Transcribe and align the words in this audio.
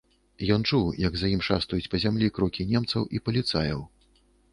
Ён 0.53 0.61
чуў, 0.69 0.85
як 1.01 1.13
за 1.19 1.29
ім 1.33 1.43
шастаюць 1.47 1.91
па 1.91 2.01
зямлі 2.05 2.29
крокі 2.37 2.65
немцаў 2.71 3.05
і 3.19 3.21
паліцаяў. 3.29 3.85